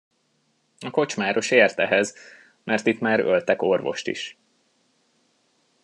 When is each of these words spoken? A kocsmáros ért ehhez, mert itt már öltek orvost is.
A 0.79 0.89
kocsmáros 0.89 1.51
ért 1.51 1.79
ehhez, 1.79 2.15
mert 2.63 2.85
itt 2.85 2.99
már 2.99 3.19
öltek 3.19 3.61
orvost 3.61 4.07
is. 4.07 4.37